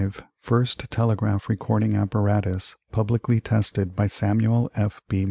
First 0.39 0.89
telegraph 0.89 1.47
recording 1.47 1.95
apparatus 1.95 2.75
publicly 2.91 3.39
tested 3.39 3.95
by 3.95 4.07
Samuel 4.07 4.71
F.B. 4.75 5.19